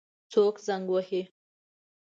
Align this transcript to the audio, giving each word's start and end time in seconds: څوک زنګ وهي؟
څوک 0.31 0.55
زنګ 0.65 0.85
وهي؟ 0.91 1.21